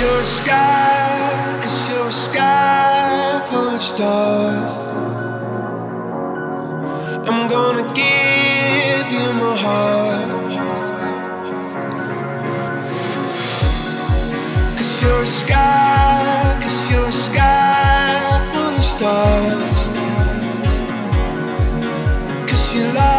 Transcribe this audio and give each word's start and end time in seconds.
you're 0.00 0.20
a 0.20 0.24
sky, 0.24 1.58
cause 1.60 1.90
you're 1.90 2.08
a 2.08 2.12
sky 2.12 3.40
full 3.48 3.68
of 3.76 3.82
stars. 3.82 4.72
I'm 7.28 7.48
gonna 7.54 7.86
give 8.02 9.06
you 9.16 9.26
my 9.42 9.54
heart. 9.64 10.30
Cause 14.78 15.02
you're 15.02 15.22
a 15.22 15.26
sky, 15.26 16.58
cause 16.62 16.90
you're 16.90 17.08
a 17.08 17.12
sky 17.12 18.40
full 18.52 18.74
of 18.80 18.84
stars. 18.94 19.78
Cause 22.48 22.74
you 22.74 22.84
love. 22.94 23.09